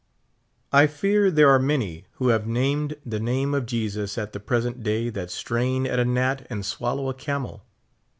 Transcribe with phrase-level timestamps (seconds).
[0.71, 4.81] I fear there are many who have named the name of Jesus at the present
[4.81, 7.63] day that strain at a gnat and swallow a camel.